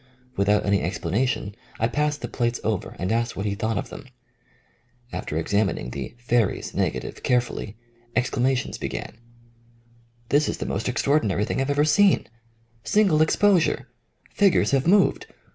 [0.35, 4.07] Without any explanation I passed the plates over and asked what he thought of them.
[5.13, 7.77] After examining the *' fairies" negative carefully,
[8.15, 9.19] exclamations began:
[10.29, 12.25] This is the most extraordinary thing I 've ever seen!"'
[12.75, 13.89] * Single exposure!''
[14.33, 15.27] Figures have moved!"